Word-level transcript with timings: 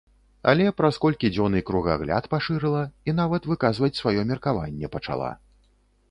Але 0.51 0.65
праз 0.79 0.95
колькі 1.03 1.29
дзён 1.33 1.57
і 1.59 1.59
кругагляд 1.67 2.23
пашырыла, 2.33 2.81
і 3.11 3.15
нават 3.19 3.45
выказваць 3.51 3.91
сваё 3.99 4.21
меркаванне 4.31 4.87
пачала. 4.97 5.29